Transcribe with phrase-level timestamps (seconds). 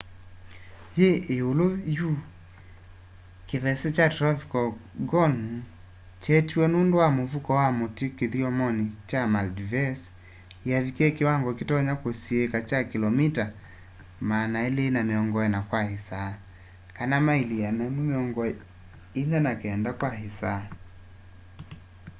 [0.97, 1.67] yi iulu
[1.97, 2.09] yu
[3.47, 4.67] kivese kya tropical
[5.09, 5.49] gonu
[6.21, 10.01] kyeetiwe nundu wa muvuko wa matu kithyomoni kya maldives
[10.69, 13.45] yavikie kiwango kitonya kusiika kya kilomita
[14.21, 16.33] 240 kwa isaa
[17.25, 20.63] maili 149 kwa isaa